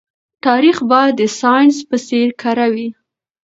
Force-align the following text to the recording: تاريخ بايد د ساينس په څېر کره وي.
تاريخ 0.45 0.77
بايد 0.89 1.13
د 1.21 1.23
ساينس 1.39 1.77
په 1.89 1.97
څېر 2.07 2.27
کره 2.41 2.67
وي. 2.73 2.87